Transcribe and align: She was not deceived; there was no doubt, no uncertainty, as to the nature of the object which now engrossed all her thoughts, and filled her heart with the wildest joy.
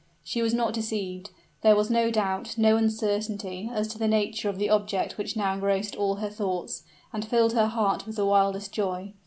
She 0.23 0.41
was 0.41 0.51
not 0.55 0.73
deceived; 0.73 1.29
there 1.61 1.75
was 1.75 1.91
no 1.91 2.09
doubt, 2.09 2.57
no 2.57 2.75
uncertainty, 2.75 3.69
as 3.71 3.87
to 3.89 3.99
the 3.99 4.07
nature 4.07 4.49
of 4.49 4.57
the 4.57 4.67
object 4.67 5.15
which 5.19 5.37
now 5.37 5.53
engrossed 5.53 5.95
all 5.95 6.15
her 6.15 6.29
thoughts, 6.31 6.81
and 7.13 7.23
filled 7.23 7.53
her 7.53 7.67
heart 7.67 8.07
with 8.07 8.15
the 8.15 8.25
wildest 8.25 8.71
joy. 8.71 9.13